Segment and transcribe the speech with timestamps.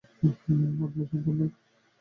[0.23, 1.49] আপনার সন্তান নেই?